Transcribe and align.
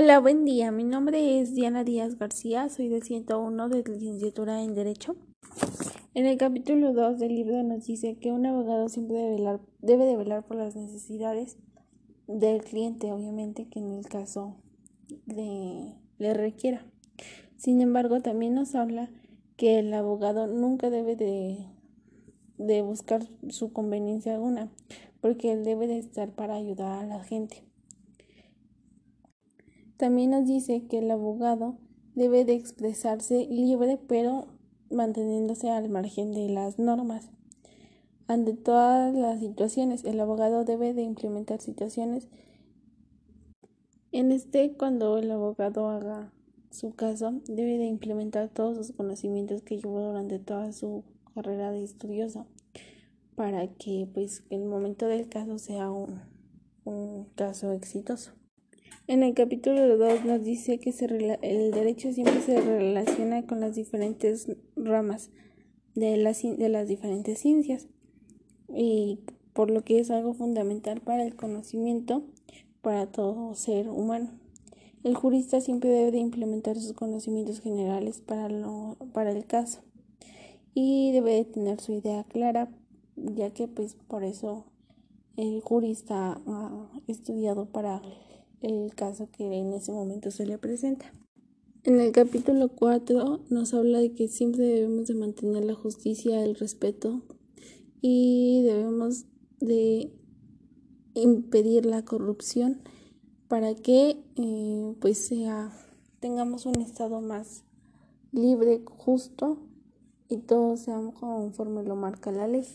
Hola, 0.00 0.20
buen 0.20 0.44
día. 0.44 0.70
Mi 0.70 0.84
nombre 0.84 1.40
es 1.40 1.56
Diana 1.56 1.82
Díaz 1.82 2.16
García, 2.16 2.68
soy 2.68 2.88
del 2.88 3.02
101 3.02 3.68
de 3.68 3.82
licenciatura 3.82 4.62
en 4.62 4.76
Derecho. 4.76 5.16
En 6.14 6.24
el 6.24 6.38
capítulo 6.38 6.92
2 6.92 7.18
del 7.18 7.34
libro 7.34 7.64
nos 7.64 7.84
dice 7.84 8.16
que 8.16 8.30
un 8.30 8.46
abogado 8.46 8.88
siempre 8.88 9.16
debe, 9.16 9.30
velar, 9.34 9.60
debe 9.80 10.04
de 10.04 10.16
velar 10.16 10.46
por 10.46 10.56
las 10.56 10.76
necesidades 10.76 11.56
del 12.28 12.62
cliente, 12.62 13.10
obviamente 13.10 13.66
que 13.68 13.80
en 13.80 13.90
el 13.90 14.06
caso 14.06 14.54
de, 15.26 15.96
le 16.18 16.32
requiera. 16.32 16.86
Sin 17.56 17.80
embargo, 17.80 18.20
también 18.20 18.54
nos 18.54 18.76
habla 18.76 19.10
que 19.56 19.80
el 19.80 19.92
abogado 19.92 20.46
nunca 20.46 20.90
debe 20.90 21.16
de, 21.16 21.66
de 22.56 22.82
buscar 22.82 23.26
su 23.48 23.72
conveniencia 23.72 24.34
alguna, 24.34 24.70
porque 25.20 25.50
él 25.50 25.64
debe 25.64 25.88
de 25.88 25.98
estar 25.98 26.30
para 26.30 26.54
ayudar 26.54 27.02
a 27.02 27.04
la 27.04 27.24
gente. 27.24 27.67
También 29.98 30.30
nos 30.30 30.46
dice 30.46 30.86
que 30.86 30.98
el 30.98 31.10
abogado 31.10 31.76
debe 32.14 32.44
de 32.44 32.54
expresarse 32.54 33.48
libre 33.50 33.98
pero 34.06 34.46
manteniéndose 34.90 35.70
al 35.70 35.88
margen 35.88 36.32
de 36.32 36.48
las 36.48 36.78
normas. 36.78 37.30
Ante 38.28 38.52
todas 38.52 39.12
las 39.12 39.40
situaciones, 39.40 40.04
el 40.04 40.20
abogado 40.20 40.64
debe 40.64 40.94
de 40.94 41.02
implementar 41.02 41.60
situaciones. 41.60 42.28
En 44.12 44.30
este, 44.30 44.76
cuando 44.76 45.18
el 45.18 45.32
abogado 45.32 45.88
haga 45.88 46.32
su 46.70 46.94
caso, 46.94 47.40
debe 47.48 47.76
de 47.78 47.86
implementar 47.86 48.50
todos 48.50 48.76
los 48.76 48.92
conocimientos 48.92 49.62
que 49.62 49.78
llevó 49.78 50.00
durante 50.00 50.38
toda 50.38 50.70
su 50.72 51.02
carrera 51.34 51.72
de 51.72 51.82
estudioso 51.82 52.46
para 53.34 53.66
que 53.66 54.08
pues 54.14 54.44
el 54.50 54.64
momento 54.64 55.06
del 55.06 55.28
caso 55.28 55.58
sea 55.58 55.90
un, 55.90 56.20
un 56.84 57.24
caso 57.34 57.72
exitoso. 57.72 58.38
En 59.06 59.22
el 59.22 59.34
capítulo 59.34 59.96
2 59.96 60.24
nos 60.24 60.44
dice 60.44 60.78
que 60.78 60.90
el 61.42 61.70
derecho 61.70 62.12
siempre 62.12 62.40
se 62.42 62.60
relaciona 62.60 63.46
con 63.46 63.60
las 63.60 63.74
diferentes 63.74 64.48
ramas 64.76 65.30
de 65.94 66.16
las, 66.16 66.42
de 66.42 66.68
las 66.68 66.88
diferentes 66.88 67.38
ciencias 67.38 67.88
y 68.68 69.20
por 69.54 69.70
lo 69.70 69.82
que 69.82 69.98
es 69.98 70.10
algo 70.10 70.34
fundamental 70.34 71.00
para 71.00 71.24
el 71.24 71.34
conocimiento 71.36 72.22
para 72.82 73.06
todo 73.06 73.54
ser 73.54 73.88
humano. 73.88 74.30
El 75.04 75.14
jurista 75.14 75.60
siempre 75.60 75.90
debe 75.90 76.10
de 76.10 76.18
implementar 76.18 76.76
sus 76.76 76.92
conocimientos 76.92 77.60
generales 77.60 78.20
para, 78.20 78.48
lo, 78.48 78.96
para 79.12 79.32
el 79.32 79.46
caso 79.46 79.80
y 80.74 81.12
debe 81.12 81.32
de 81.34 81.44
tener 81.44 81.80
su 81.80 81.92
idea 81.92 82.24
clara, 82.24 82.68
ya 83.16 83.50
que 83.50 83.68
pues 83.68 83.96
por 84.06 84.22
eso 84.22 84.64
el 85.36 85.60
jurista 85.60 86.40
ha 86.46 86.90
estudiado 87.06 87.66
para 87.66 88.02
el 88.60 88.94
caso 88.94 89.28
que 89.30 89.44
en 89.44 89.72
ese 89.72 89.92
momento 89.92 90.30
se 90.30 90.46
le 90.46 90.58
presenta. 90.58 91.12
En 91.84 92.00
el 92.00 92.12
capítulo 92.12 92.68
4 92.68 93.40
nos 93.50 93.72
habla 93.72 93.98
de 94.00 94.12
que 94.12 94.28
siempre 94.28 94.64
debemos 94.64 95.06
de 95.06 95.14
mantener 95.14 95.64
la 95.64 95.74
justicia, 95.74 96.44
el 96.44 96.54
respeto 96.56 97.22
y 98.00 98.62
debemos 98.62 99.24
de 99.60 100.12
impedir 101.14 101.86
la 101.86 102.04
corrupción 102.04 102.82
para 103.48 103.74
que 103.74 104.16
eh, 104.36 104.94
pues 105.00 105.18
sea 105.18 105.72
tengamos 106.20 106.66
un 106.66 106.80
estado 106.80 107.20
más 107.20 107.64
libre, 108.32 108.82
justo 108.84 109.58
y 110.28 110.38
todo 110.38 110.76
sea 110.76 111.00
conforme 111.18 111.84
lo 111.84 111.96
marca 111.96 112.30
la 112.32 112.46
ley. 112.46 112.66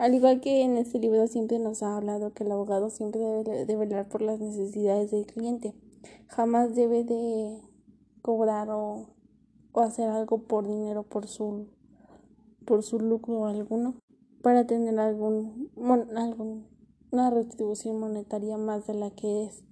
Al 0.00 0.14
igual 0.14 0.40
que 0.40 0.62
en 0.62 0.78
este 0.78 0.98
libro 0.98 1.26
siempre 1.26 1.58
nos 1.58 1.82
ha 1.82 1.94
hablado 1.94 2.32
que 2.32 2.42
el 2.42 2.50
abogado 2.52 2.88
siempre 2.88 3.20
debe 3.20 3.66
de 3.66 3.76
velar 3.76 4.08
por 4.08 4.22
las 4.22 4.40
necesidades 4.40 5.10
del 5.10 5.26
cliente. 5.26 5.74
Jamás 6.26 6.74
debe 6.74 7.04
de 7.04 7.60
cobrar 8.22 8.70
o, 8.70 9.08
hacer 9.74 10.08
algo 10.08 10.38
por 10.38 10.66
dinero, 10.66 11.02
por 11.02 11.26
su, 11.26 11.66
por 12.64 12.82
su 12.82 12.98
lucro 12.98 13.44
alguno, 13.44 13.94
para 14.40 14.66
tener 14.66 14.98
algún, 14.98 15.70
algún, 16.16 16.66
una 17.10 17.28
retribución 17.28 18.00
monetaria 18.00 18.56
más 18.56 18.86
de 18.86 18.94
la 18.94 19.10
que 19.10 19.44
es. 19.44 19.64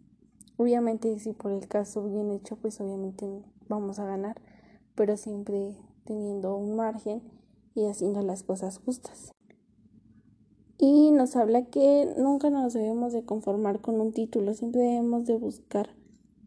Obviamente 0.58 1.18
si 1.20 1.32
por 1.32 1.52
el 1.52 1.66
caso 1.68 2.04
bien 2.04 2.32
hecho, 2.32 2.56
pues 2.56 2.78
obviamente 2.82 3.46
vamos 3.66 3.98
a 3.98 4.04
ganar, 4.04 4.38
pero 4.94 5.16
siempre 5.16 5.74
teniendo 6.04 6.54
un 6.54 6.76
margen 6.76 7.22
y 7.74 7.86
haciendo 7.86 8.20
las 8.20 8.42
cosas 8.42 8.76
justas 8.76 9.32
y 10.78 11.10
nos 11.10 11.34
habla 11.34 11.64
que 11.66 12.14
nunca 12.16 12.50
nos 12.50 12.72
debemos 12.72 13.12
de 13.12 13.24
conformar 13.24 13.80
con 13.80 14.00
un 14.00 14.12
título, 14.12 14.54
siempre 14.54 14.80
debemos 14.80 15.26
de 15.26 15.36
buscar 15.36 15.90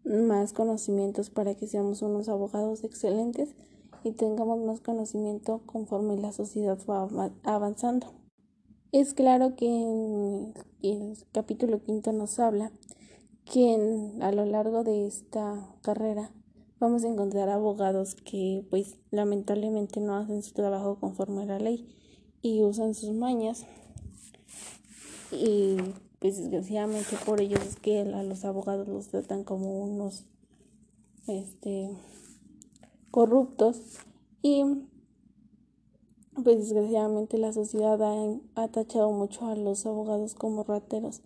más 0.05 0.53
conocimientos 0.53 1.29
para 1.29 1.55
que 1.55 1.67
seamos 1.67 2.01
unos 2.01 2.29
abogados 2.29 2.83
excelentes 2.83 3.55
y 4.03 4.13
tengamos 4.13 4.59
más 4.59 4.79
conocimiento 4.79 5.61
conforme 5.65 6.17
la 6.17 6.31
sociedad 6.31 6.79
va 6.89 7.31
avanzando. 7.43 8.07
Es 8.93 9.13
claro 9.13 9.55
que 9.55 9.67
en 9.67 10.53
el 10.81 11.17
capítulo 11.31 11.83
quinto 11.83 12.11
nos 12.13 12.39
habla 12.39 12.71
que 13.45 14.17
a 14.21 14.31
lo 14.31 14.45
largo 14.45 14.83
de 14.83 15.07
esta 15.07 15.75
carrera 15.81 16.31
vamos 16.79 17.03
a 17.03 17.09
encontrar 17.09 17.49
abogados 17.49 18.15
que 18.15 18.65
pues 18.69 18.97
lamentablemente 19.11 19.99
no 19.99 20.15
hacen 20.15 20.41
su 20.41 20.53
trabajo 20.53 20.99
conforme 20.99 21.43
a 21.43 21.45
la 21.45 21.59
ley 21.59 21.95
y 22.41 22.63
usan 22.63 22.95
sus 22.95 23.11
mañas 23.11 23.65
y 25.31 25.77
pues 26.19 26.37
desgraciadamente 26.37 27.17
por 27.25 27.41
ellos 27.41 27.59
es 27.65 27.75
que 27.77 28.01
a 28.01 28.23
los 28.23 28.45
abogados 28.45 28.87
los 28.87 29.07
tratan 29.07 29.43
como 29.43 29.79
unos 29.83 30.25
este 31.27 31.89
corruptos 33.11 33.81
y 34.41 34.63
pues 36.43 36.59
desgraciadamente 36.59 37.37
la 37.37 37.53
sociedad 37.53 38.01
ha, 38.01 38.61
ha, 38.61 38.67
tachado 38.69 39.11
mucho 39.11 39.47
a 39.47 39.55
los 39.55 39.85
abogados 39.85 40.33
como 40.33 40.63
rateros 40.63 41.21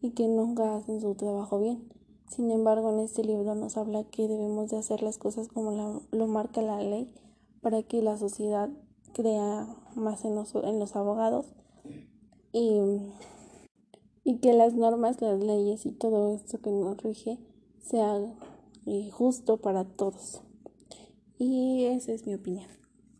y 0.00 0.10
que 0.10 0.26
nunca 0.26 0.76
hacen 0.76 1.00
su 1.00 1.14
trabajo 1.14 1.60
bien. 1.60 1.88
Sin 2.28 2.50
embargo, 2.50 2.90
en 2.90 3.00
este 3.00 3.24
libro 3.24 3.54
nos 3.54 3.76
habla 3.76 4.04
que 4.04 4.28
debemos 4.28 4.70
de 4.70 4.78
hacer 4.78 5.02
las 5.02 5.18
cosas 5.18 5.48
como 5.48 6.04
lo 6.10 6.26
marca 6.26 6.62
la 6.62 6.82
ley 6.82 7.12
para 7.60 7.82
que 7.82 8.02
la 8.02 8.16
sociedad 8.16 8.70
crea 9.12 9.66
más 9.94 10.24
en 10.24 10.34
los, 10.34 10.54
en 10.54 10.78
los 10.78 10.96
abogados 10.96 11.46
y 12.52 12.80
y 14.24 14.38
que 14.38 14.52
las 14.52 14.74
normas, 14.74 15.20
las 15.20 15.42
leyes 15.42 15.86
y 15.86 15.92
todo 15.92 16.34
esto 16.34 16.58
que 16.60 16.70
nos 16.70 17.02
rige 17.02 17.38
sea 17.80 18.16
eh, 18.86 19.10
justo 19.10 19.56
para 19.56 19.84
todos. 19.84 20.42
Y 21.38 21.86
esa 21.86 22.12
es 22.12 22.26
mi 22.26 22.34
opinión. 22.34 22.79